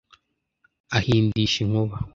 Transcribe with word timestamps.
ahindisha 0.97 1.57
inkuba 1.65 1.97